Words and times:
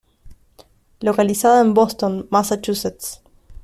Localizada 1.03 1.61
en 1.61 1.75
Boston, 1.75 2.25
Massachusetts. 2.31 3.21